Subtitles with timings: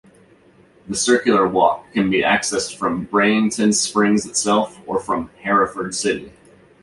[0.87, 6.31] This circular walk can be accessed from Breinton Springs itself, or from Hereford city.